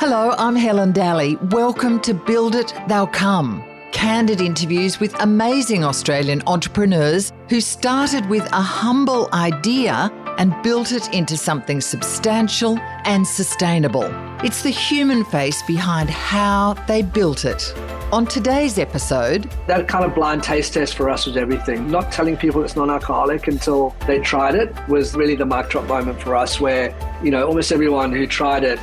[0.00, 1.36] Hello, I'm Helen Daly.
[1.50, 3.62] Welcome to Build It, They'll Come.
[3.92, 11.12] Candid interviews with amazing Australian entrepreneurs who started with a humble idea and built it
[11.12, 14.08] into something substantial and sustainable.
[14.42, 17.74] It's the human face behind how they built it.
[18.10, 21.90] On today's episode, that kind of blind taste test for us was everything.
[21.90, 25.86] Not telling people it's non alcoholic until they tried it was really the mic drop
[25.86, 28.80] moment for us, where, you know, almost everyone who tried it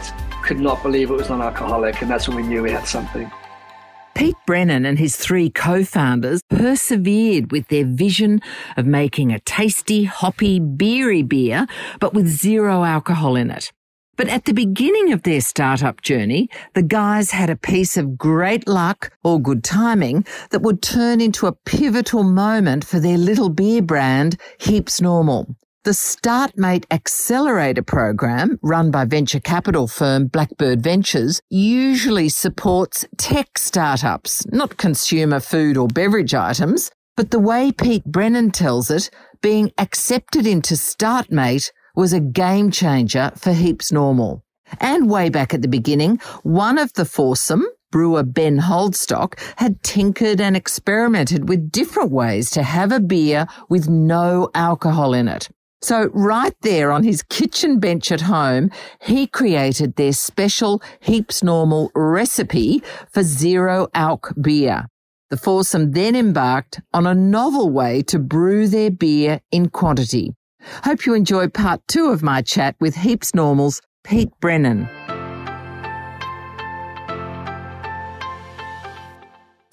[0.48, 3.30] could not believe it was non alcoholic, and that's when we knew we had something.
[4.16, 8.42] Pete Brennan and his three co founders persevered with their vision
[8.78, 11.68] of making a tasty, hoppy, beery beer,
[12.00, 13.72] but with zero alcohol in it.
[14.16, 18.68] But at the beginning of their startup journey, the guys had a piece of great
[18.68, 23.84] luck or good timing that would turn into a pivotal moment for their little beer
[23.84, 25.56] brand, Heaps Normal.
[25.88, 34.46] The StartMate Accelerator program, run by venture capital firm Blackbird Ventures, usually supports tech startups,
[34.48, 36.92] not consumer food or beverage items.
[37.16, 39.10] But the way Pete Brennan tells it,
[39.42, 44.44] being accepted into StartMate was a game changer for Heaps Normal.
[44.82, 50.42] And way back at the beginning, one of the foursome, brewer Ben Holdstock, had tinkered
[50.42, 55.48] and experimented with different ways to have a beer with no alcohol in it.
[55.82, 61.92] So right there on his kitchen bench at home, he created their special Heaps Normal
[61.94, 64.88] recipe for zero alc beer.
[65.30, 70.34] The foursome then embarked on a novel way to brew their beer in quantity.
[70.84, 74.90] Hope you enjoy part two of my chat with Heaps Normal's Pete Brennan.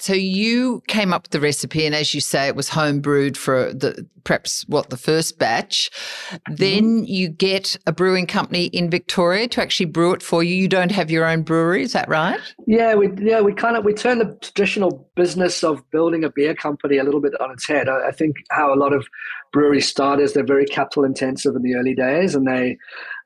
[0.05, 3.39] So you came up with the recipe, and as you say, it was home brewed
[3.39, 5.91] for the perhaps what the first batch.
[6.31, 6.55] Mm-hmm.
[6.57, 10.55] Then you get a brewing company in Victoria to actually brew it for you.
[10.55, 12.39] You don't have your own brewery, is that right?
[12.67, 16.55] Yeah, we yeah we kind of we turn the traditional business of building a beer
[16.55, 17.89] company a little bit on its head.
[17.89, 19.07] I, I think how a lot of
[19.55, 22.77] breweries start is they're very capital intensive in the early days, and they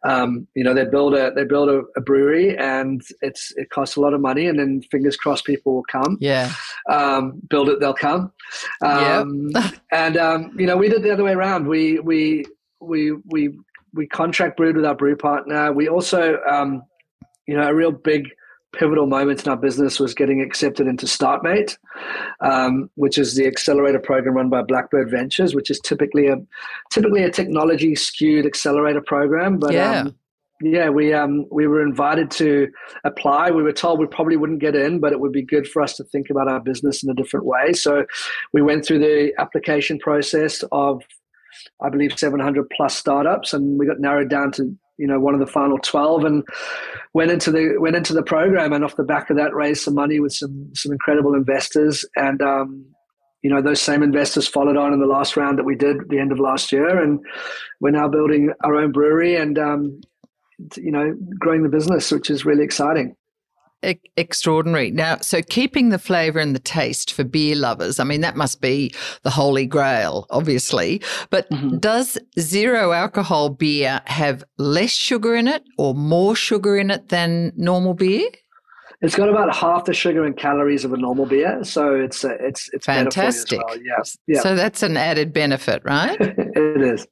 [0.05, 3.97] um, you know, they build a they build a, a, brewery, and it's it costs
[3.97, 6.17] a lot of money, and then fingers crossed people will come.
[6.21, 6.53] Yeah,
[6.89, 8.33] um, build it, they'll come.
[8.85, 9.75] Um, yep.
[9.93, 11.67] and um, you know, we did the other way around.
[11.67, 12.45] We we
[12.81, 13.59] we we
[13.93, 15.73] we contract brewed with our brew partner.
[15.73, 16.83] We also, um,
[17.49, 18.29] you know, a real big
[18.79, 21.77] pivotal moment in our business was getting accepted into StartMate,
[22.41, 26.37] um, which is the accelerator program run by Blackbird Ventures, which is typically a
[26.91, 29.59] typically a technology skewed accelerator program.
[29.59, 30.01] But yeah.
[30.01, 30.15] Um,
[30.61, 32.69] yeah, we um we were invited to
[33.05, 33.53] apply.
[33.53, 35.95] We were told we probably wouldn't get in, but it would be good for us
[35.99, 37.73] to think about our business in a different way.
[37.73, 38.05] So
[38.53, 41.05] we went through the application process of
[41.81, 45.41] I believe 700 plus startups, and we got narrowed down to you know one of
[45.41, 46.45] the final 12 and
[47.15, 49.95] went into the went into the program and off the back of that raised some
[49.95, 52.05] money with some some incredible investors.
[52.17, 52.85] And um,
[53.43, 56.09] you know those same investors followed on in the last round that we did at
[56.09, 57.01] the end of last year.
[57.03, 57.21] And
[57.81, 60.01] we're now building our own brewery and um,
[60.77, 63.15] you know growing the business which is really exciting
[63.83, 64.91] extraordinary.
[64.91, 68.61] Now, so keeping the flavour and the taste for beer lovers, I mean, that must
[68.61, 71.01] be the holy grail, obviously.
[71.31, 71.79] But mm-hmm.
[71.79, 77.53] does zero alcohol beer have less sugar in it or more sugar in it than
[77.57, 78.29] normal beer?
[79.01, 82.37] It's got about half the sugar and calories of a normal beer, so it's uh,
[82.41, 83.65] it's it's fantastic.
[83.65, 83.77] Well.
[83.77, 84.41] Yeah, yeah.
[84.41, 86.17] So that's an added benefit, right?
[86.21, 87.07] it is.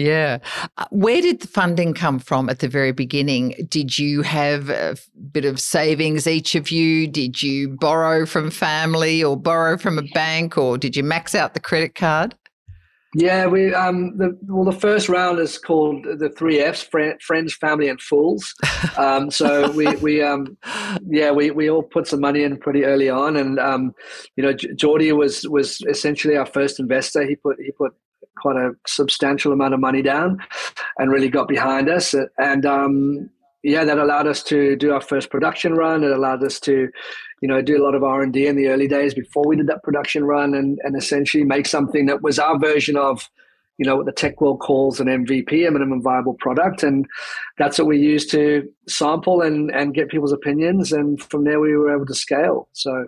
[0.00, 0.38] Yeah.
[0.78, 3.54] Uh, where did the funding come from at the very beginning?
[3.68, 4.96] Did you have a
[5.30, 7.06] bit of savings, each of you?
[7.06, 11.52] Did you borrow from family or borrow from a bank or did you max out
[11.54, 12.34] the credit card?
[13.12, 17.88] Yeah, we um the well the first round is called the three Fs: friends, family,
[17.88, 18.54] and fools.
[18.96, 20.56] Um, so we we um
[21.08, 23.92] yeah we we all put some money in pretty early on, and um
[24.36, 27.26] you know Geordie was was essentially our first investor.
[27.26, 27.92] He put he put
[28.36, 30.38] quite a substantial amount of money down
[30.98, 32.14] and really got behind us.
[32.38, 33.30] And um,
[33.62, 36.02] yeah, that allowed us to do our first production run.
[36.02, 36.88] It allowed us to,
[37.42, 39.56] you know, do a lot of R and D in the early days before we
[39.56, 43.28] did that production run, and and essentially make something that was our version of,
[43.76, 47.06] you know, what the tech world calls an MVP, a minimum viable product, and
[47.58, 51.76] that's what we used to sample and and get people's opinions, and from there we
[51.76, 52.68] were able to scale.
[52.72, 53.06] So.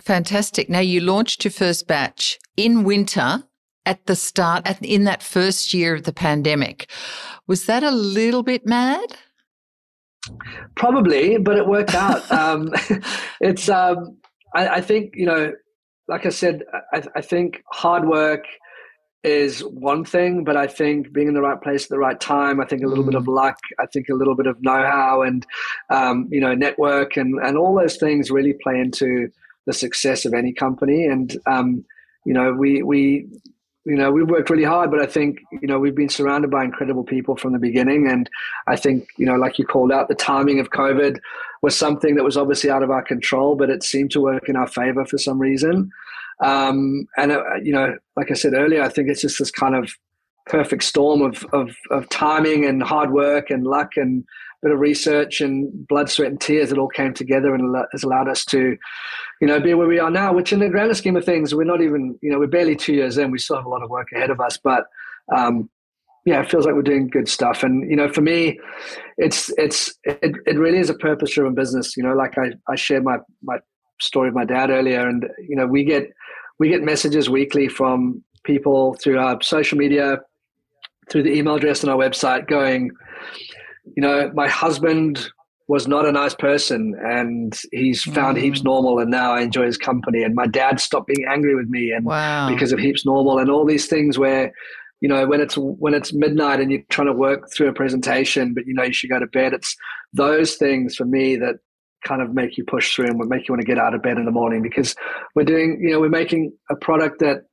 [0.00, 0.68] fantastic.
[0.68, 3.44] Now you launched your first batch in winter
[3.86, 6.90] at the start, at, in that first year of the pandemic.
[7.46, 9.16] Was that a little bit mad?
[10.74, 12.30] Probably, but it worked out.
[12.32, 12.72] um,
[13.40, 14.16] it's, um,
[14.54, 15.52] I, I, think, you know,
[16.08, 18.44] like I said, I, I think hard work
[19.22, 22.60] is one thing, but I think being in the right place at the right time,
[22.60, 23.08] I think a little mm.
[23.08, 23.34] bit of mm.
[23.34, 25.46] luck, I think a little bit of know-how and,
[25.90, 29.28] um, you know, network and, and all those things really play into
[29.66, 31.06] the success of any company.
[31.06, 31.84] And, um,
[32.26, 33.26] you know, we, we,
[33.84, 36.64] you know, we've worked really hard, but I think, you know, we've been surrounded by
[36.64, 38.08] incredible people from the beginning.
[38.08, 38.30] And
[38.66, 41.18] I think, you know, like you called out, the timing of COVID
[41.60, 44.56] was something that was obviously out of our control, but it seemed to work in
[44.56, 45.90] our favor for some reason.
[46.40, 49.74] Um, and, uh, you know, like I said earlier, I think it's just this kind
[49.74, 49.90] of
[50.46, 54.24] perfect storm of, of, of timing and hard work and luck and
[54.64, 58.28] bit of research and blood, sweat, and tears that all came together and has allowed
[58.28, 58.76] us to,
[59.40, 60.32] you know, be where we are now.
[60.32, 62.94] Which, in the grander scheme of things, we're not even, you know, we're barely two
[62.94, 63.30] years in.
[63.30, 64.86] We still have a lot of work ahead of us, but
[65.36, 65.70] um,
[66.24, 67.62] yeah, it feels like we're doing good stuff.
[67.62, 68.58] And you know, for me,
[69.18, 71.96] it's it's it, it really is a purpose-driven business.
[71.96, 73.58] You know, like I I shared my my
[74.00, 76.10] story of my dad earlier, and you know, we get
[76.58, 80.20] we get messages weekly from people through our social media,
[81.10, 82.90] through the email address on our website, going
[83.96, 85.30] you know, my husband
[85.66, 88.42] was not a nice person and he's found mm.
[88.42, 91.68] heaps normal and now I enjoy his company and my dad stopped being angry with
[91.68, 92.50] me and wow.
[92.50, 94.52] because of heaps normal and all these things where
[95.00, 98.52] you know when it's when it's midnight and you're trying to work through a presentation
[98.52, 99.74] but you know you should go to bed it's
[100.12, 101.56] those things for me that
[102.06, 104.02] kind of make you push through and would make you want to get out of
[104.02, 104.94] bed in the morning because
[105.34, 107.44] we're doing you know we're making a product that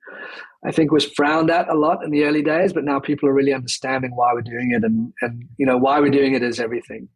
[0.63, 3.33] I think was frowned at a lot in the early days, but now people are
[3.33, 6.59] really understanding why we're doing it, and and you know why we're doing it is
[6.59, 7.09] everything.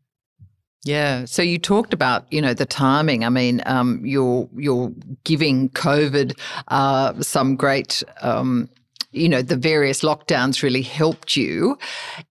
[0.86, 1.26] Yeah.
[1.26, 3.26] So you talked about, you know, the timing.
[3.26, 4.92] I mean, um, you're you're
[5.24, 8.70] giving COVID uh, some great, um,
[9.12, 11.80] you know, the various lockdowns really helped you.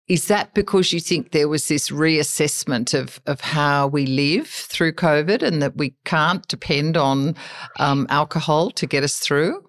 [0.07, 4.93] Is that because you think there was this reassessment of of how we live through
[4.93, 7.35] COVID, and that we can't depend on
[7.77, 9.64] um, alcohol to get us through?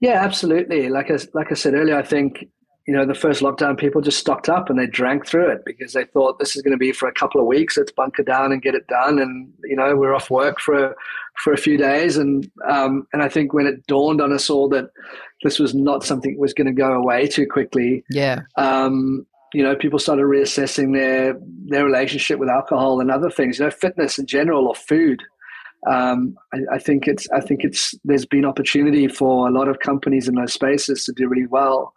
[0.00, 0.88] Yeah, absolutely.
[0.88, 2.46] Like I, like I said earlier, I think
[2.86, 5.92] you know the first lockdown, people just stocked up and they drank through it because
[5.92, 7.76] they thought this is going to be for a couple of weeks.
[7.76, 9.18] Let's bunker down and get it done.
[9.18, 10.96] And you know we're off work for
[11.44, 12.16] for a few days.
[12.16, 14.90] And um, and I think when it dawned on us all that
[15.42, 18.04] this was not something that was going to go away too quickly.
[18.10, 18.40] Yeah.
[18.56, 21.36] Um, you know, people started reassessing their
[21.66, 23.58] their relationship with alcohol and other things.
[23.58, 25.22] You know, fitness in general or food
[25.88, 29.80] um, I, I, think it's I think it's there's been opportunity for a lot of
[29.80, 31.94] companies in those spaces to do really well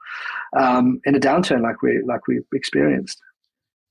[0.57, 3.21] um, in a downturn like we like we've experienced.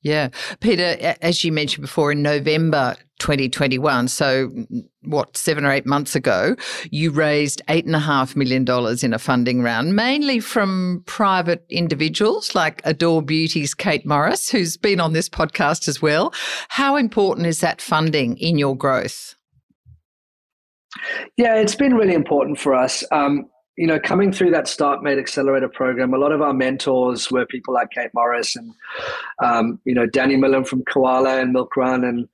[0.03, 4.50] Yeah, Peter, as you mentioned before, in November 2021, so
[5.03, 6.56] what seven or eight months ago,
[6.91, 11.65] you raised eight and a half million dollars in a funding round, mainly from private
[11.71, 16.35] individuals like Adore Beauty's Kate Morris, who's been on this podcast as well.
[16.69, 19.37] How important is that funding in your growth?
[21.37, 23.05] Yeah, it's been really important for us.
[23.11, 23.47] Um,
[23.77, 27.73] you know, coming through that StartMate Accelerator program, a lot of our mentors were people
[27.73, 28.73] like Kate Morris and,
[29.43, 32.29] um, you know, Danny Milham from Koala and Milk Run and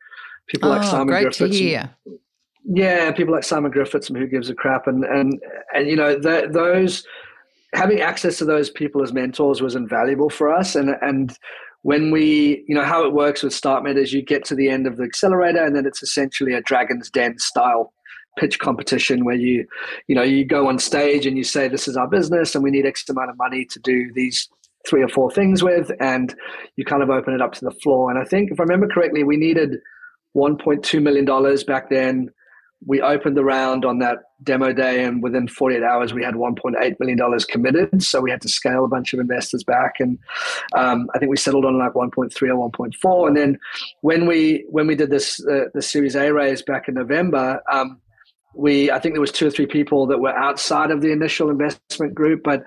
[0.49, 1.39] people oh, like Simon great Griffiths.
[1.39, 1.95] To hear.
[2.07, 2.19] And,
[2.65, 4.89] yeah, people like Simon Griffiths and Who Gives a Crap.
[4.89, 5.41] And, and,
[5.75, 7.07] and you know, those,
[7.73, 10.75] having access to those people as mentors was invaluable for us.
[10.75, 11.37] And, and,
[11.83, 14.87] when we, you know, how it works with StartMate is you get to the end
[14.87, 17.93] of the accelerator and then it's essentially a Dragon's Den style
[18.39, 19.67] pitch competition where you
[20.07, 22.71] you know you go on stage and you say this is our business and we
[22.71, 24.49] need x amount of money to do these
[24.89, 26.35] three or four things with and
[26.77, 28.11] you kind of open it up to the floor.
[28.11, 29.79] And i think if i remember correctly we needed
[30.37, 32.31] 1.2 million dollars back then.
[32.87, 37.01] We opened the round on that demo day and within 48 hours we had 1.8
[37.01, 38.03] million dollars committed.
[38.05, 40.17] So we had to scale a bunch of investors back and
[40.77, 43.59] um, i think we settled on like 1.3 or 1.4 and then
[44.03, 48.01] when we when we did this uh, the series a raise back in november um,
[48.55, 51.51] we I think there was two or three people that were outside of the initial
[51.51, 52.63] investment group, but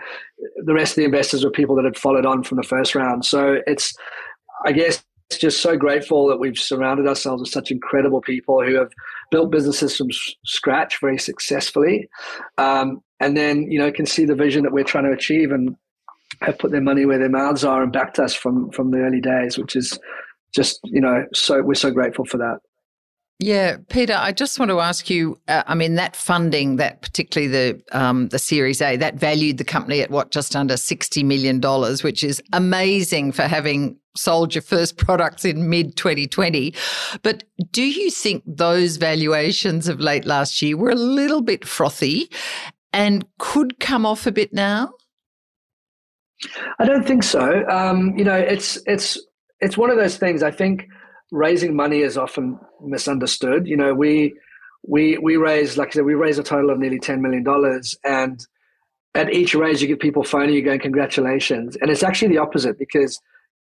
[0.63, 3.25] the rest of the investors were people that had followed on from the first round.
[3.25, 3.93] So it's
[4.65, 8.75] I guess it's just so grateful that we've surrounded ourselves with such incredible people who
[8.75, 8.91] have
[9.31, 10.09] built businesses from
[10.45, 12.09] scratch very successfully,
[12.57, 15.75] um, and then you know can see the vision that we're trying to achieve and
[16.41, 19.21] have put their money where their mouths are and backed us from from the early
[19.21, 19.97] days, which is
[20.53, 22.59] just you know so we're so grateful for that.
[23.41, 25.36] Yeah, Peter, I just want to ask you.
[25.48, 29.63] Uh, I mean, that funding, that particularly the um, the Series A, that valued the
[29.63, 34.62] company at what just under sixty million dollars, which is amazing for having sold your
[34.62, 36.75] first products in mid 2020.
[37.24, 42.29] But do you think those valuations of late last year were a little bit frothy
[42.93, 44.93] and could come off a bit now?
[46.77, 47.67] I don't think so.
[47.69, 49.17] Um, you know, it's it's
[49.62, 50.43] it's one of those things.
[50.43, 50.86] I think
[51.31, 53.67] raising money is often misunderstood.
[53.67, 54.33] You know, we
[54.83, 57.95] we we raise, like I said, we raise a total of nearly ten million dollars,
[58.03, 58.45] and
[59.15, 61.75] at each raise, you get people phoning you going, congratulations.
[61.81, 63.19] And it's actually the opposite because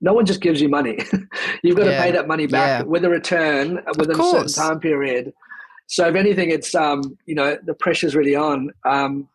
[0.00, 0.98] no one just gives you money.
[1.62, 1.96] You've got yeah.
[1.96, 2.82] to pay that money back yeah.
[2.82, 5.32] with a return within a certain time period.
[5.88, 8.70] So if anything, it's, um, you know, the pressure's really on.
[8.84, 9.28] Um,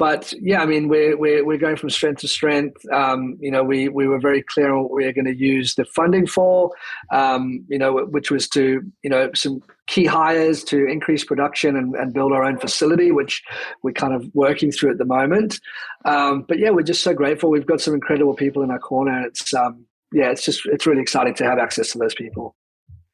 [0.00, 2.88] but yeah, I mean, we're, we're, we're going from strength to strength.
[2.90, 5.74] Um, you know, we, we were very clear on what we are going to use
[5.74, 6.70] the funding for,
[7.12, 11.94] um, you know, which was to, you know, some key hires to increase production and,
[11.96, 13.42] and build our own facility, which
[13.82, 15.60] we're kind of working through at the moment.
[16.06, 17.50] Um, but yeah, we're just so grateful.
[17.50, 19.26] We've got some incredible people in our corner.
[19.26, 22.56] It's, um, yeah, it's just, it's really exciting to have access to those people.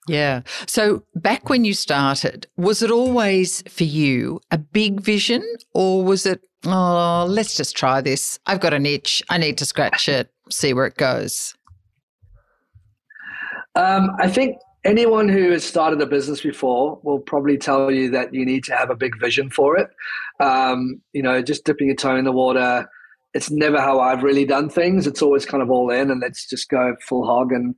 [0.06, 0.42] Yeah.
[0.68, 5.42] So back when you started, was it always for you a big vision
[5.74, 8.38] or was it, oh, let's just try this?
[8.46, 9.22] I've got an itch.
[9.28, 11.54] I need to scratch it, see where it goes?
[13.74, 18.32] Um, I think anyone who has started a business before will probably tell you that
[18.32, 19.88] you need to have a big vision for it.
[20.40, 22.88] Um, you know, just dipping your toe in the water,
[23.36, 25.06] it's never how I've really done things.
[25.06, 27.74] It's always kind of all in and let's just go full hog and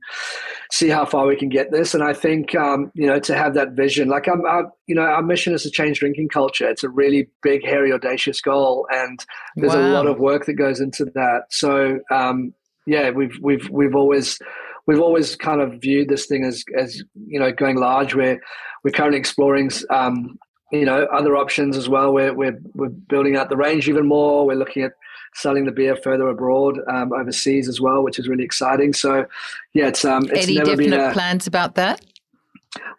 [0.71, 1.93] see how far we can get this.
[1.93, 5.01] And I think, um, you know, to have that vision, like I'm, I, you know,
[5.01, 6.69] our mission is to change drinking culture.
[6.69, 8.87] It's a really big, hairy, audacious goal.
[8.89, 9.23] And
[9.57, 9.81] there's wow.
[9.81, 11.41] a lot of work that goes into that.
[11.49, 12.53] So, um,
[12.87, 14.39] yeah, we've, we've, we've always,
[14.87, 18.39] we've always kind of viewed this thing as, as, you know, going large where
[18.85, 20.39] we're currently exploring, um,
[20.71, 22.13] you know, other options as well.
[22.13, 24.45] We're, we're, we're building out the range even more.
[24.45, 24.93] We're looking at
[25.35, 28.93] selling the beer further abroad, um, overseas as well, which is really exciting.
[28.93, 29.25] So,
[29.73, 32.05] yeah, it's um, it's any never definite been a, plans about that.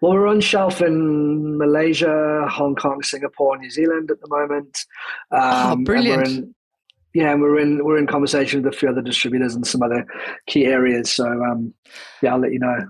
[0.00, 4.86] Well, we're on shelf in Malaysia, Hong Kong, Singapore, New Zealand at the moment.
[5.30, 6.54] Um, oh, brilliant!
[7.12, 10.06] Yeah, and we're in we're in conversation with a few other distributors in some other
[10.46, 11.10] key areas.
[11.10, 11.74] So, um,
[12.22, 12.88] yeah, I'll let you know.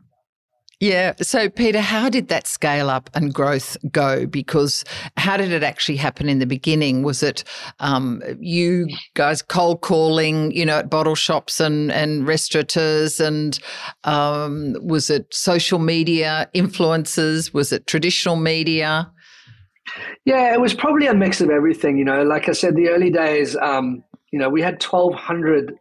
[0.80, 1.12] Yeah.
[1.20, 4.26] So, Peter, how did that scale up and growth go?
[4.26, 4.82] Because
[5.18, 7.02] how did it actually happen in the beginning?
[7.02, 7.44] Was it
[7.80, 13.20] um, you guys cold calling, you know, at bottle shops and, and restaurateurs?
[13.20, 13.58] And
[14.04, 17.52] um, was it social media influences?
[17.52, 19.12] Was it traditional media?
[20.24, 21.98] Yeah, it was probably a mix of everything.
[21.98, 25.74] You know, like I said, the early days, um, you know, we had 1,200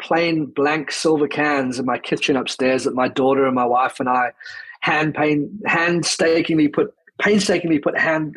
[0.00, 4.08] plain blank silver cans in my kitchen upstairs that my daughter and my wife and
[4.08, 4.32] I
[4.80, 8.36] hand paint painstakingly put painstakingly put hand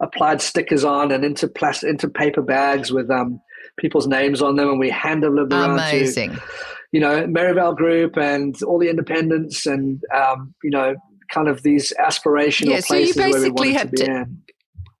[0.00, 3.40] applied stickers on and into plastic into paper bags with um,
[3.76, 6.32] people's names on them and we hand delivered around Amazing.
[6.32, 6.42] to
[6.92, 10.94] you know Merivale Group and all the independents and um, you know
[11.30, 14.04] kind of these aspirational yeah, so places you basically where we wanted had to be
[14.04, 14.26] to.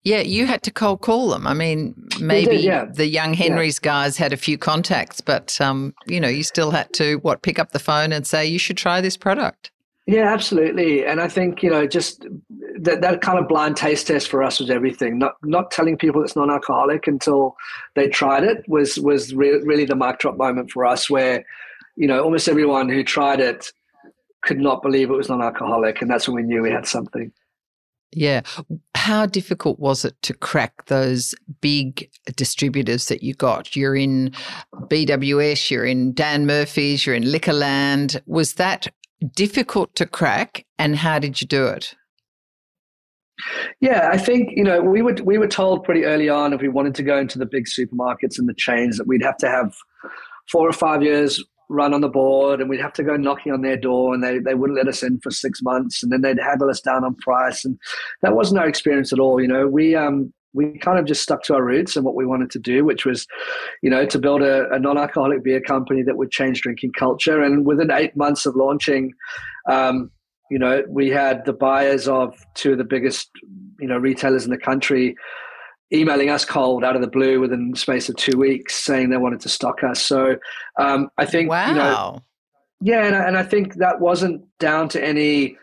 [0.04, 1.46] Yeah, you had to cold call them.
[1.46, 2.84] I mean, maybe did, yeah.
[2.84, 3.90] the young Henry's yeah.
[3.90, 7.58] guys had a few contacts, but um, you know, you still had to what pick
[7.58, 9.70] up the phone and say you should try this product.
[10.06, 11.06] Yeah, absolutely.
[11.06, 12.26] And I think you know, just
[12.80, 15.18] that that kind of blind taste test for us was everything.
[15.18, 17.56] Not not telling people it's non-alcoholic until
[17.94, 21.46] they tried it was was re- really the mic drop moment for us, where
[21.96, 23.72] you know almost everyone who tried it
[24.42, 27.32] could not believe it was non-alcoholic, and that's when we knew we had something.
[28.14, 28.42] Yeah.
[29.04, 33.76] How difficult was it to crack those big distributors that you got?
[33.76, 34.30] You're in
[34.74, 38.18] BWS, you're in Dan Murphy's, you're in Liquorland.
[38.24, 38.86] Was that
[39.36, 41.94] difficult to crack and how did you do it?
[43.78, 46.68] Yeah, I think you know we were we were told pretty early on if we
[46.68, 49.74] wanted to go into the big supermarkets and the chains that we'd have to have
[50.50, 53.62] four or five years run on the board and we'd have to go knocking on
[53.62, 56.38] their door and they, they wouldn't let us in for six months and then they'd
[56.38, 57.78] haggle us down on price and
[58.22, 59.66] that wasn't our experience at all you know.
[59.66, 62.58] We um we kind of just stuck to our roots and what we wanted to
[62.58, 63.26] do which was
[63.82, 67.66] you know to build a, a non-alcoholic beer company that would change drinking culture and
[67.66, 69.12] within eight months of launching
[69.68, 70.10] um,
[70.50, 73.30] you know we had the buyers of two of the biggest
[73.80, 75.16] you know retailers in the country
[75.92, 79.16] emailing us cold out of the blue within the space of two weeks saying they
[79.16, 80.02] wanted to stock us.
[80.02, 80.36] So
[80.78, 81.68] um, I think, wow.
[81.68, 82.22] you know,
[82.80, 85.56] yeah, and, and I think that wasn't down to any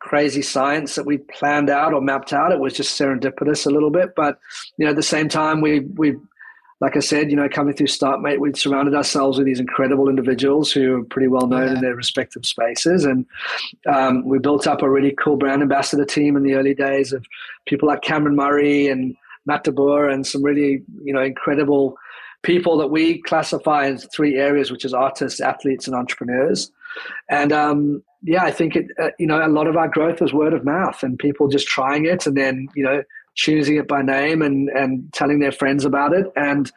[0.00, 2.52] crazy science that we planned out or mapped out.
[2.52, 4.14] It was just serendipitous a little bit.
[4.14, 4.38] But,
[4.76, 6.16] you know, at the same time, we, we,
[6.80, 10.70] like I said, you know, coming through StartMate, we'd surrounded ourselves with these incredible individuals
[10.70, 11.74] who are pretty well known yeah.
[11.74, 13.04] in their respective spaces.
[13.04, 13.26] And
[13.88, 17.26] um, we built up a really cool brand ambassador team in the early days of
[17.66, 19.16] people like Cameron Murray and
[19.46, 21.96] Matt and some really, you know, incredible
[22.42, 26.70] people that we classify as three areas, which is artists, athletes, and entrepreneurs.
[27.28, 30.32] And um, yeah, I think it, uh, you know, a lot of our growth was
[30.32, 33.02] word of mouth and people just trying it and then, you know,
[33.34, 36.26] choosing it by name and, and telling their friends about it.
[36.36, 36.70] And,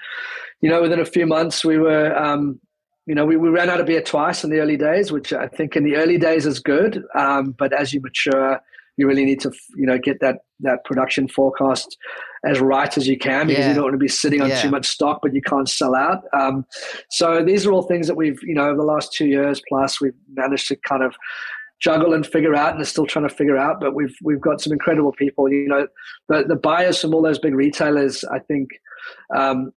[0.62, 2.60] you know, within a few months, we were, um,
[3.08, 5.48] you know, we, we ran out of beer twice in the early days, which I
[5.48, 7.04] think in the early days is good.
[7.16, 8.62] Um, but as you mature,
[8.98, 11.98] you really need to, you know, get that that production forecast
[12.46, 13.70] as right as you can because yeah.
[13.70, 14.62] you don't want to be sitting on yeah.
[14.62, 16.24] too much stock, but you can't sell out.
[16.34, 16.66] Um,
[17.10, 20.02] so these are all things that we've, you know, over the last two years plus,
[20.02, 21.16] we've managed to kind of
[21.80, 23.80] juggle and figure out and are still trying to figure out.
[23.80, 25.52] But we've we've got some incredible people.
[25.52, 25.88] You know,
[26.30, 28.24] the the buyers from all those big retailers.
[28.24, 28.70] I think,
[29.36, 29.72] um,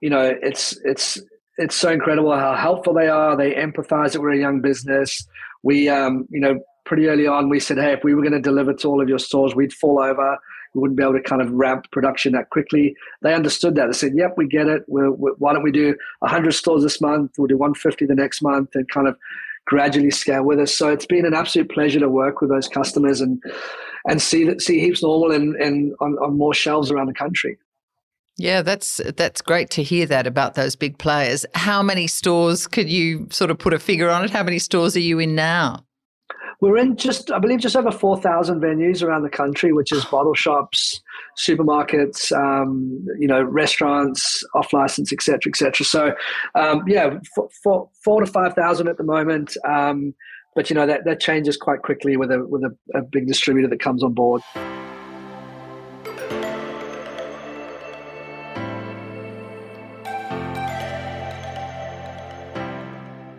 [0.00, 1.20] you know, it's it's
[1.56, 3.36] it's so incredible how helpful they are.
[3.36, 5.26] They empathize that we're a young business.
[5.62, 8.40] We, um, you know, pretty early on, we said, hey, if we were going to
[8.40, 10.38] deliver to all of your stores, we'd fall over.
[10.74, 12.96] We wouldn't be able to kind of ramp production that quickly.
[13.22, 13.86] They understood that.
[13.86, 14.84] They said, yep, we get it.
[14.88, 17.32] We're, we're, why don't we do 100 stores this month?
[17.38, 19.16] We'll do 150 the next month and kind of
[19.66, 20.74] gradually scale with us.
[20.74, 23.42] So it's been an absolute pleasure to work with those customers and
[24.06, 27.58] and see that see heaps normal and and on, on more shelves around the country.
[28.36, 31.46] Yeah, that's that's great to hear that about those big players.
[31.54, 34.30] How many stores could you sort of put a figure on it?
[34.30, 35.84] How many stores are you in now?
[36.60, 40.34] We're in just, I believe, just over 4,000 venues around the country, which is bottle
[40.34, 41.00] shops,
[41.38, 45.84] supermarkets, um, you know, restaurants, off license, etc., etc.
[45.84, 46.14] So,
[46.54, 47.18] um, yeah,
[47.62, 49.56] four, four to 5,000 at the moment.
[49.68, 50.14] Um,
[50.54, 53.68] but, you know, that, that changes quite quickly with a, with a, a big distributor
[53.68, 54.42] that comes on board.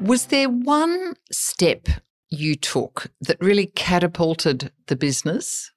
[0.02, 1.88] Was there one step
[2.36, 5.72] you took that really catapulted the business?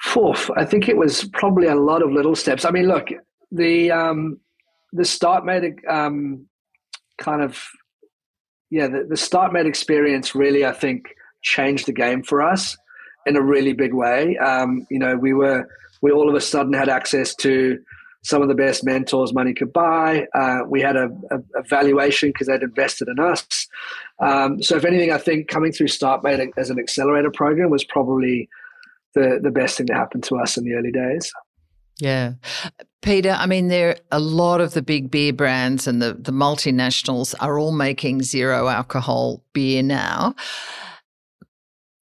[0.00, 2.64] Fourth, I think it was probably a lot of little steps.
[2.64, 3.08] I mean, look,
[3.50, 4.40] the um,
[4.92, 6.46] the StartMate um,
[7.18, 7.64] kind of
[8.70, 12.76] yeah, the, the StartMate experience really, I think, changed the game for us
[13.26, 14.36] in a really big way.
[14.38, 15.68] Um, you know, we were
[16.00, 17.78] we all of a sudden had access to
[18.24, 20.26] some of the best mentors money could buy.
[20.34, 23.68] Uh, we had a, a, a valuation because they'd invested in us.
[24.20, 28.48] Um, so, if anything, I think coming through StartMate as an accelerator program was probably
[29.14, 31.32] the, the best thing that happened to us in the early days.
[31.98, 32.34] Yeah.
[33.02, 37.34] Peter, I mean, there a lot of the big beer brands and the, the multinationals
[37.40, 40.34] are all making zero alcohol beer now.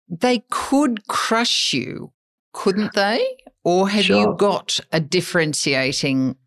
[0.10, 2.12] They could crush you,
[2.54, 3.38] couldn't they?
[3.68, 4.18] Or have sure.
[4.18, 6.38] you got a differentiating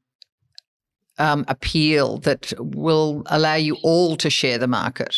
[1.18, 5.14] um, appeal that will allow you all to share the market?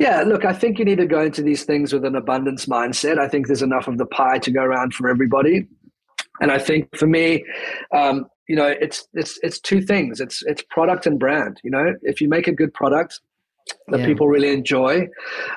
[0.00, 3.20] Yeah, look, I think you need to go into these things with an abundance mindset.
[3.20, 5.68] I think there's enough of the pie to go around for everybody.
[6.40, 7.44] And I think for me,
[7.94, 10.18] um, you know, it's it's it's two things.
[10.18, 11.60] It's it's product and brand.
[11.62, 13.20] You know, if you make a good product
[13.86, 14.06] that yeah.
[14.06, 15.06] people really enjoy,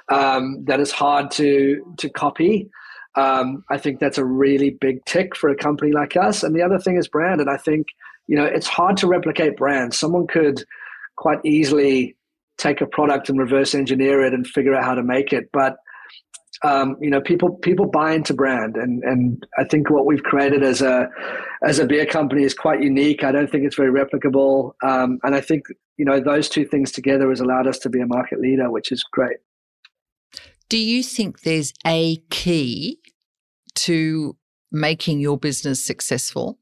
[0.09, 2.69] um, that is hard to to copy.
[3.15, 6.43] Um, I think that's a really big tick for a company like us.
[6.43, 7.39] And the other thing is brand.
[7.39, 7.87] And I think,
[8.27, 9.93] you know, it's hard to replicate brand.
[9.93, 10.63] Someone could
[11.15, 12.15] quite easily
[12.57, 15.49] take a product and reverse engineer it and figure out how to make it.
[15.51, 15.77] But
[16.63, 20.63] um, you know, people people buy into brand, and and I think what we've created
[20.63, 21.09] as a
[21.63, 23.23] as a beer company is quite unique.
[23.23, 25.65] I don't think it's very replicable, um, and I think
[25.97, 28.91] you know those two things together has allowed us to be a market leader, which
[28.91, 29.37] is great.
[30.69, 32.99] Do you think there's a key
[33.75, 34.35] to
[34.71, 36.59] making your business successful,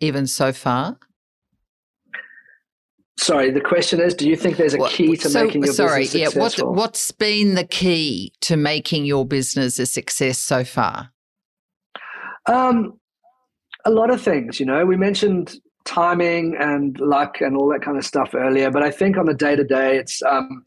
[0.00, 0.98] even so far?
[3.18, 6.02] Sorry, the question is: Do you think there's a key to so, making your sorry,
[6.02, 6.50] business successful?
[6.50, 6.68] Sorry, yeah.
[6.68, 11.10] What, what's been the key to making your business a success so far?
[12.46, 12.98] Um,
[13.84, 14.60] a lot of things.
[14.60, 18.82] You know, we mentioned timing and luck and all that kind of stuff earlier, but
[18.82, 20.64] I think on the day to day, it's um,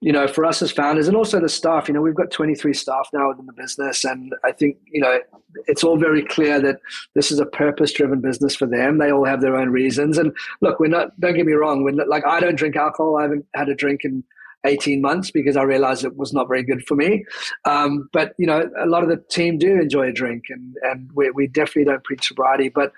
[0.00, 2.72] you know, for us as founders and also the staff, you know, we've got 23
[2.72, 4.02] staff now within the business.
[4.02, 5.20] And I think, you know,
[5.66, 6.80] it's all very clear that
[7.14, 8.96] this is a purpose driven business for them.
[8.96, 10.16] They all have their own reasons.
[10.16, 11.84] And look, we're not, don't get me wrong.
[11.84, 13.16] We're not, like, I don't drink alcohol.
[13.18, 14.24] I haven't had a drink in
[14.64, 17.26] 18 months because I realized it was not very good for me.
[17.66, 21.10] Um, but, you know, a lot of the team do enjoy a drink and, and
[21.12, 22.70] we, we definitely don't preach sobriety.
[22.70, 22.92] But,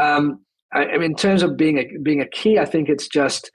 [0.00, 0.40] um,
[0.72, 3.50] I, I mean, in terms of being a, being a key, I think it's just,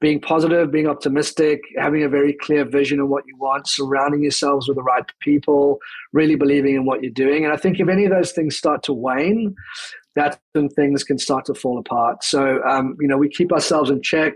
[0.00, 4.68] being positive, being optimistic, having a very clear vision of what you want, surrounding yourselves
[4.68, 5.78] with the right people,
[6.12, 7.44] really believing in what you're doing.
[7.44, 9.54] And I think if any of those things start to wane,
[10.14, 12.22] that's when things can start to fall apart.
[12.22, 14.34] So, um, you know, we keep ourselves in check.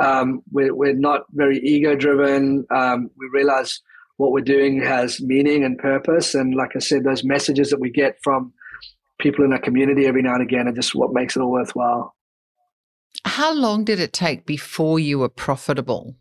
[0.00, 2.66] Um, we're, we're not very ego driven.
[2.70, 3.80] Um, we realize
[4.16, 6.34] what we're doing has meaning and purpose.
[6.34, 8.52] And like I said, those messages that we get from
[9.18, 12.14] people in our community every now and again are just what makes it all worthwhile.
[13.24, 16.16] How long did it take before you were profitable?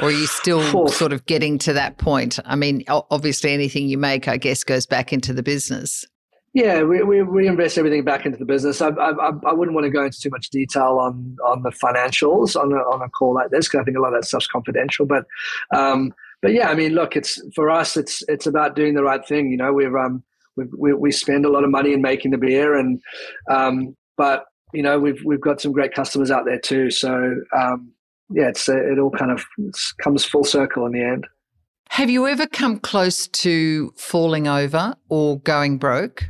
[0.00, 2.38] Or are you still sort of getting to that point?
[2.44, 6.04] I mean, obviously, anything you make, I guess, goes back into the business.
[6.52, 8.82] Yeah, we, we reinvest everything back into the business.
[8.82, 12.60] I, I, I wouldn't want to go into too much detail on on the financials
[12.60, 14.48] on a, on a call like this because I think a lot of that stuff's
[14.48, 15.06] confidential.
[15.06, 15.26] But
[15.72, 19.24] um, but yeah, I mean, look, it's for us, it's it's about doing the right
[19.24, 19.52] thing.
[19.52, 20.24] You know, we're um,
[20.56, 23.00] we, we spend a lot of money in making the beer, and
[23.48, 26.90] um, but you know we've we've got some great customers out there too.
[26.90, 27.92] So um,
[28.30, 29.44] yeah, it's it all kind of
[30.02, 31.26] comes full circle in the end.
[31.90, 36.24] Have you ever come close to falling over or going broke?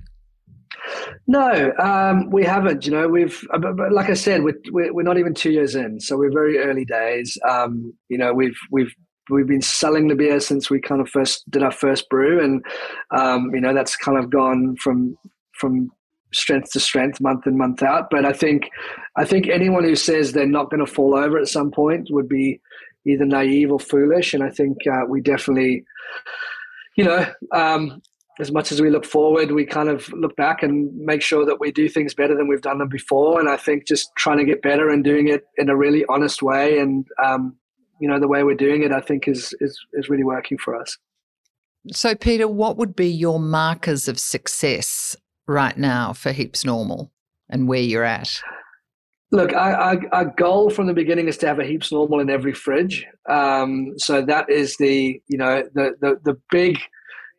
[1.27, 2.87] No, um, we haven't.
[2.87, 6.17] You know, we've, but like I said, we're, we're not even two years in, so
[6.17, 7.37] we're very early days.
[7.49, 8.93] Um, you know, we've we've
[9.29, 12.65] we've been selling the beer since we kind of first did our first brew, and
[13.11, 15.17] um, you know that's kind of gone from
[15.53, 15.91] from
[16.33, 18.09] strength to strength, month in month out.
[18.11, 18.71] But I think
[19.17, 22.29] I think anyone who says they're not going to fall over at some point would
[22.29, 22.61] be
[23.07, 24.35] either naive or foolish.
[24.35, 25.85] And I think uh, we definitely,
[26.97, 28.03] you know, um,
[28.39, 31.61] as much as we look forward, we kind of look back and make sure that
[31.61, 33.41] we do things better than we've done them before.
[33.41, 36.43] And I think just trying to get better and doing it in a really honest
[36.43, 37.57] way and um,
[38.01, 40.75] you know the way we're doing it, I think is is is really working for
[40.75, 40.97] us.
[41.93, 45.17] So, Peter, what would be your markers of success
[45.51, 47.11] right now for Heaps Normal
[47.49, 48.41] and where you're at?
[49.33, 52.53] Look, our, our, goal from the beginning is to have a Heaps Normal in every
[52.53, 53.07] fridge.
[53.29, 56.79] Um, so that is the you know the the, the big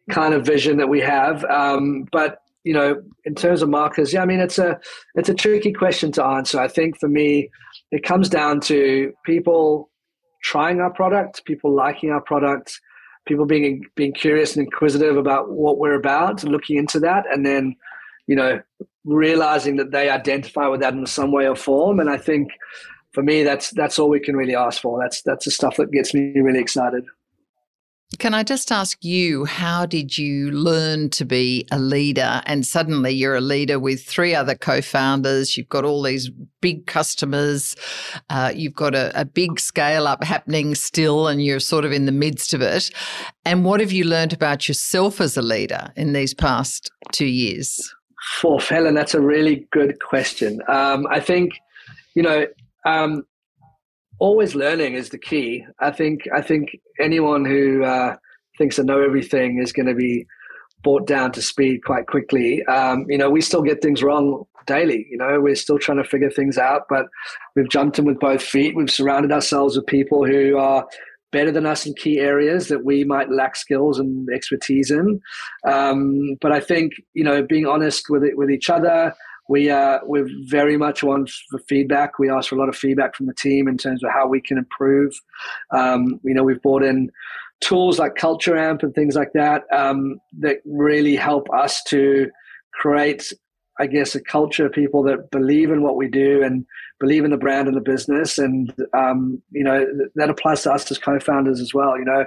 [0.09, 1.43] kind of vision that we have.
[1.45, 4.79] Um, but you know, in terms of markers, yeah, I mean it's a
[5.15, 6.59] it's a tricky question to answer.
[6.59, 7.49] I think for me,
[7.91, 9.89] it comes down to people
[10.43, 12.79] trying our product, people liking our product,
[13.27, 17.75] people being being curious and inquisitive about what we're about, looking into that, and then
[18.27, 18.61] you know
[19.03, 21.99] realizing that they identify with that in some way or form.
[21.99, 22.51] And I think
[23.13, 24.99] for me, that's that's all we can really ask for.
[25.01, 27.03] That's that's the stuff that gets me really excited.
[28.19, 32.41] Can I just ask you, how did you learn to be a leader?
[32.45, 35.55] And suddenly you're a leader with three other co founders.
[35.55, 36.29] You've got all these
[36.59, 37.75] big customers.
[38.29, 42.05] Uh, you've got a, a, big scale up happening still, and you're sort of in
[42.05, 42.91] the midst of it.
[43.45, 47.93] And what have you learned about yourself as a leader in these past two years?
[48.39, 50.61] For Helen, that's a really good question.
[50.67, 51.53] Um, I think,
[52.15, 52.45] you know,
[52.85, 53.23] um,
[54.19, 55.65] always learning is the key.
[55.79, 58.15] I think I think anyone who uh,
[58.57, 60.25] thinks they know everything is going to be
[60.83, 62.63] brought down to speed quite quickly.
[62.65, 65.07] Um, you know, we still get things wrong daily.
[65.09, 67.07] You know, we're still trying to figure things out, but
[67.55, 68.75] we've jumped in with both feet.
[68.75, 70.87] We've surrounded ourselves with people who are
[71.31, 75.21] better than us in key areas that we might lack skills and expertise in.
[75.65, 79.13] Um, but I think you know, being honest with it, with each other,
[79.49, 82.19] we uh, we're very much on for feedback.
[82.19, 84.41] We ask for a lot of feedback from the team in terms of how we
[84.41, 85.13] can improve.
[85.71, 87.11] Um, you know, we've brought in
[87.61, 92.29] tools like Culture Amp and things like that um, that really help us to
[92.73, 93.31] create,
[93.81, 96.65] I guess, a culture of people that believe in what we do and
[96.99, 98.37] believe in the brand and the business.
[98.37, 101.97] And um, you know, that applies to us as co-founders as well.
[101.97, 102.25] You know,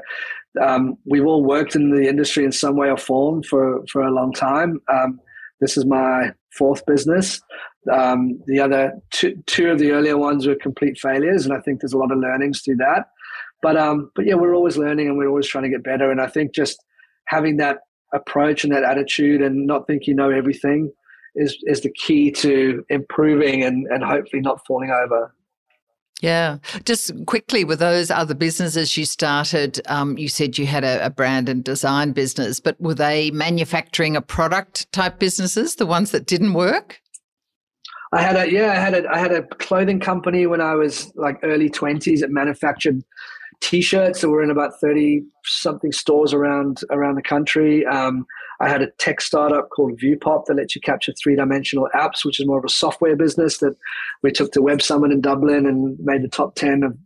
[0.60, 4.10] um, we've all worked in the industry in some way or form for for a
[4.10, 4.80] long time.
[4.92, 5.20] Um,
[5.60, 7.40] this is my fourth business.
[7.92, 11.80] Um, the other two, two of the earlier ones were complete failures, and I think
[11.80, 13.04] there's a lot of learnings through that.
[13.62, 16.10] But um, but yeah, we're always learning and we're always trying to get better.
[16.10, 16.82] And I think just
[17.28, 17.78] having that
[18.12, 20.90] approach and that attitude and not think you know everything
[21.34, 25.34] is is the key to improving and, and hopefully not falling over.
[26.20, 26.58] Yeah.
[26.84, 31.10] Just quickly, with those other businesses you started, um, you said you had a, a,
[31.10, 36.24] brand and design business, but were they manufacturing a product type businesses, the ones that
[36.24, 37.00] didn't work?
[38.12, 41.12] I had a yeah, I had a I had a clothing company when I was
[41.16, 43.02] like early twenties that manufactured
[43.60, 48.26] t-shirts that were in about 30 something stores around around the country um,
[48.64, 52.46] i had a tech startup called viewpop that lets you capture three-dimensional apps which is
[52.46, 53.76] more of a software business that
[54.22, 56.96] we took to web summit in dublin and made the top 10 of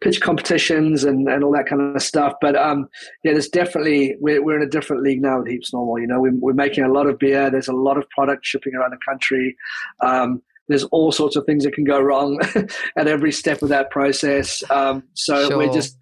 [0.00, 2.88] pitch competitions and, and all that kind of stuff but um,
[3.24, 6.20] yeah there's definitely we're, we're in a different league now with heaps normal you know
[6.20, 8.98] we're, we're making a lot of beer there's a lot of product shipping around the
[9.06, 9.56] country
[10.04, 12.40] um, there's all sorts of things that can go wrong
[12.96, 14.62] at every step of that process.
[14.70, 15.58] Um, so sure.
[15.58, 15.96] we're just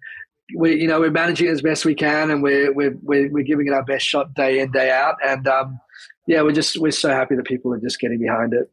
[0.55, 3.43] we you know we're managing it as best we can, and we're we're we're, we're
[3.43, 5.15] giving it our best shot day in day out.
[5.25, 5.79] And um,
[6.27, 8.69] yeah, we're just we're so happy that people are just getting behind it.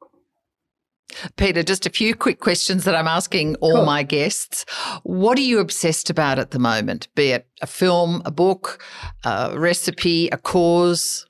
[1.37, 3.85] Peter, just a few quick questions that I'm asking all cool.
[3.85, 4.65] my guests.
[5.03, 7.09] What are you obsessed about at the moment?
[7.15, 8.83] Be it a film, a book,
[9.25, 11.27] a recipe, a cause?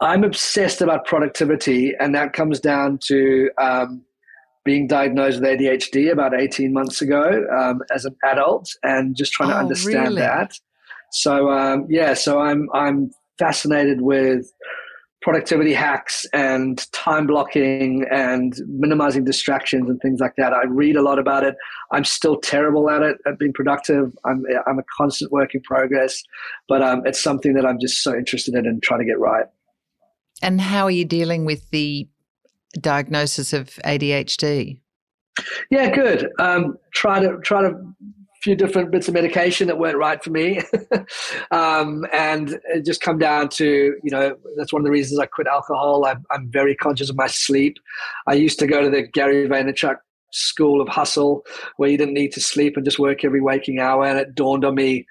[0.00, 4.04] I'm obsessed about productivity, and that comes down to um,
[4.66, 9.50] being diagnosed with ADHD about 18 months ago um, as an adult, and just trying
[9.50, 10.20] oh, to understand really?
[10.20, 10.52] that.
[11.12, 14.52] So um, yeah, so I'm I'm fascinated with
[15.22, 20.52] productivity hacks and time blocking and minimizing distractions and things like that.
[20.52, 21.56] I read a lot about it.
[21.90, 24.12] I'm still terrible at it at being productive.
[24.24, 26.22] I'm I'm a constant work in progress,
[26.68, 29.46] but um, it's something that I'm just so interested in and trying to get right.
[30.42, 32.06] And how are you dealing with the
[32.80, 34.80] diagnosis of ADHD?
[35.70, 36.30] Yeah, good.
[36.38, 37.94] Um, try to try to
[38.42, 40.60] few different bits of medication that weren't right for me,
[41.50, 45.26] um, and it just come down to you know that's one of the reasons I
[45.26, 46.04] quit alcohol.
[46.06, 47.76] I'm, I'm very conscious of my sleep.
[48.26, 49.96] I used to go to the Gary Vaynerchuk
[50.32, 51.44] school of hustle
[51.76, 54.64] where you didn't need to sleep and just work every waking hour and it dawned
[54.64, 55.06] on me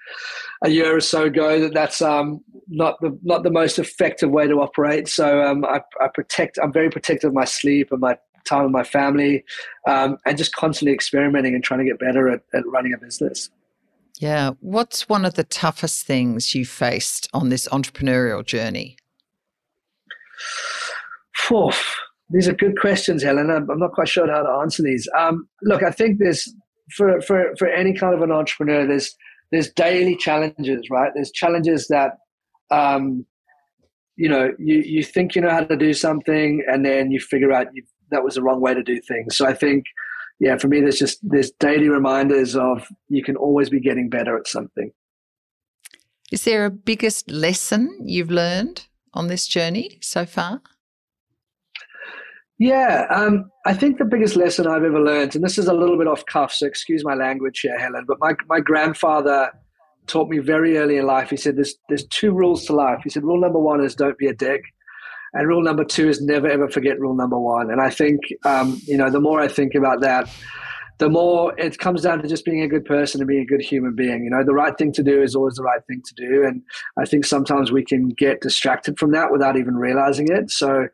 [0.62, 4.46] a year or so ago that that's um, not the not the most effective way
[4.46, 8.18] to operate so um, I, I, protect i'm very protective of my sleep and my
[8.44, 9.44] time with my family
[9.88, 13.50] um, and just constantly experimenting and trying to get better at, at running a business
[14.18, 18.96] yeah what's one of the toughest things you faced on this entrepreneurial journey
[21.52, 21.96] Oof
[22.30, 23.50] these are good questions, Helen.
[23.50, 25.08] I'm, I'm not quite sure how to answer these.
[25.16, 26.52] Um, look, I think there's
[26.92, 29.16] for for for any kind of an entrepreneur, there's
[29.52, 31.12] there's daily challenges, right?
[31.14, 32.18] There's challenges that
[32.70, 33.24] um,
[34.16, 37.52] you know you you think you know how to do something, and then you figure
[37.52, 39.36] out you, that was the wrong way to do things.
[39.36, 39.84] So I think,
[40.40, 44.36] yeah, for me, there's just there's daily reminders of you can always be getting better
[44.36, 44.92] at something.
[46.32, 50.60] Is there a biggest lesson you've learned on this journey so far?
[52.58, 55.98] Yeah, um, I think the biggest lesson I've ever learned, and this is a little
[55.98, 59.50] bit off cuff, so excuse my language here, Helen, but my, my grandfather
[60.06, 61.30] taught me very early in life.
[61.30, 63.00] He said there's, there's two rules to life.
[63.04, 64.62] He said, rule number one is don't be a dick.
[65.32, 67.70] And rule number two is never ever forget rule number one.
[67.70, 70.30] And I think, um, you know, the more I think about that,
[70.98, 73.60] the more it comes down to just being a good person and being a good
[73.60, 74.24] human being.
[74.24, 76.44] You know, the right thing to do is always the right thing to do.
[76.44, 76.62] And
[76.98, 80.50] I think sometimes we can get distracted from that without even realizing it.
[80.50, 80.88] So,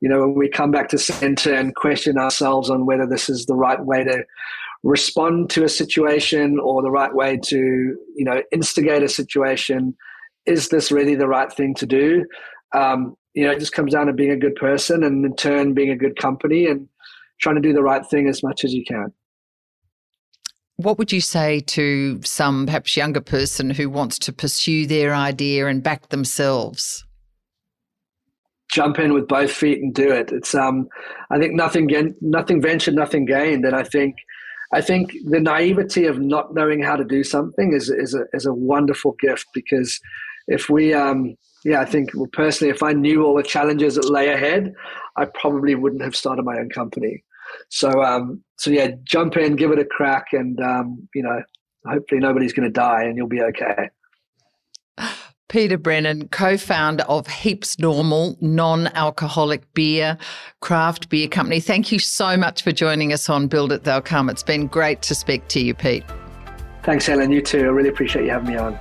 [0.00, 3.46] you know, when we come back to center and question ourselves on whether this is
[3.46, 4.24] the right way to
[4.82, 9.96] respond to a situation or the right way to, you know, instigate a situation,
[10.46, 12.24] is this really the right thing to do?
[12.74, 15.74] Um, you know, it just comes down to being a good person and in turn
[15.74, 16.88] being a good company and
[17.40, 19.12] trying to do the right thing as much as you can.
[20.76, 25.66] What would you say to some perhaps younger person who wants to pursue their idea
[25.66, 27.04] and back themselves?
[28.72, 30.32] jump in with both feet and do it.
[30.32, 30.88] It's um,
[31.30, 31.88] I think nothing
[32.20, 34.16] nothing ventured, nothing gained, and I think
[34.72, 38.46] I think the naivety of not knowing how to do something is is a is
[38.46, 40.00] a wonderful gift because
[40.48, 44.10] if we um, yeah, I think well, personally, if I knew all the challenges that
[44.10, 44.72] lay ahead,
[45.16, 47.22] I probably wouldn't have started my own company.
[47.68, 51.42] So um, so yeah, jump in, give it a crack, and um, you know,
[51.86, 53.88] hopefully nobody's going to die, and you'll be okay.
[55.52, 60.16] Peter Brennan, co founder of Heaps Normal, non alcoholic beer,
[60.60, 61.60] craft beer company.
[61.60, 64.30] Thank you so much for joining us on Build It They'll Come.
[64.30, 66.04] It's been great to speak to you, Pete.
[66.84, 67.30] Thanks, Helen.
[67.30, 67.58] You too.
[67.58, 68.78] I really appreciate you having me on.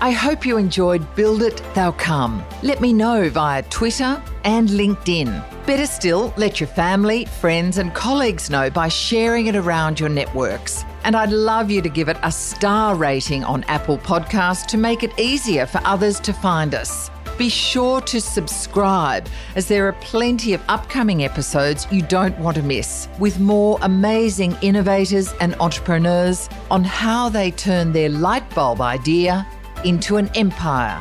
[0.00, 2.42] I hope you enjoyed Build It They'll Come.
[2.62, 5.66] Let me know via Twitter and LinkedIn.
[5.66, 10.82] Better still, let your family, friends, and colleagues know by sharing it around your networks.
[11.04, 15.02] And I'd love you to give it a star rating on Apple Podcasts to make
[15.02, 17.10] it easier for others to find us.
[17.38, 22.62] Be sure to subscribe as there are plenty of upcoming episodes you don't want to
[22.62, 29.46] miss with more amazing innovators and entrepreneurs on how they turn their light bulb idea
[29.84, 31.00] into an empire.